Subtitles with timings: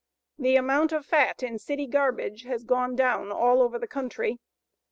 [0.39, 4.39] The amount of fat in city garbage has gone down all over the country.